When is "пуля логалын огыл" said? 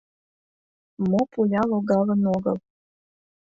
1.31-2.57